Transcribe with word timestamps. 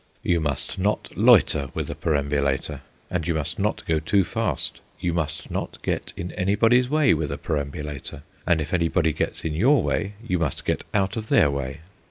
You 0.23 0.39
must 0.41 0.79
not 0.79 1.15
loiter 1.15 1.69
with 1.75 1.87
a 1.91 1.93
perambulator, 1.93 2.81
and 3.11 3.27
you 3.27 3.35
must 3.35 3.59
not 3.59 3.85
go 3.85 3.99
too 3.99 4.23
fast. 4.23 4.81
You 4.99 5.13
must 5.13 5.51
not 5.51 5.79
get 5.83 6.11
in 6.17 6.31
anybody's 6.31 6.89
way 6.89 7.13
with 7.13 7.31
a 7.31 7.37
perambulator, 7.37 8.23
and 8.47 8.59
if 8.59 8.73
anybody 8.73 9.13
gets 9.13 9.45
in 9.45 9.53
your 9.53 9.83
way 9.83 10.13
you 10.27 10.39
must 10.39 10.65
get 10.65 10.83
out 10.91 11.17
of 11.17 11.29
their 11.29 11.51
way. 11.51 11.81